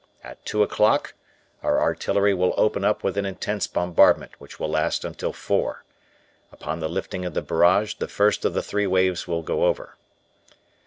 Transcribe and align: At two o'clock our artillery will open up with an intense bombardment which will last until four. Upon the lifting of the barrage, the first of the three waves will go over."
At 0.23 0.43
two 0.47 0.63
o'clock 0.63 1.13
our 1.61 1.79
artillery 1.79 2.33
will 2.33 2.55
open 2.57 2.83
up 2.83 3.03
with 3.03 3.17
an 3.19 3.25
intense 3.27 3.67
bombardment 3.67 4.31
which 4.39 4.59
will 4.59 4.67
last 4.69 5.05
until 5.05 5.31
four. 5.31 5.83
Upon 6.51 6.79
the 6.79 6.89
lifting 6.89 7.23
of 7.23 7.35
the 7.35 7.43
barrage, 7.43 7.93
the 7.93 8.07
first 8.07 8.43
of 8.43 8.55
the 8.55 8.63
three 8.63 8.87
waves 8.87 9.27
will 9.27 9.43
go 9.43 9.65
over." 9.65 9.97